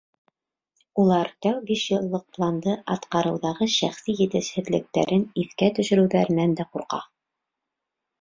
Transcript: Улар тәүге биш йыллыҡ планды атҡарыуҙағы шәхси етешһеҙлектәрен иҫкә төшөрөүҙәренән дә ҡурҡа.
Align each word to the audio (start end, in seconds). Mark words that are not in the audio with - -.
Улар 1.01 1.27
тәүге 1.45 1.65
биш 1.65 1.83
йыллыҡ 1.91 2.23
планды 2.37 2.73
атҡарыуҙағы 2.95 3.67
шәхси 3.73 4.15
етешһеҙлектәрен 4.23 5.27
иҫкә 5.43 5.69
төшөрөүҙәренән 5.81 6.57
дә 6.63 6.67
ҡурҡа. 6.71 7.01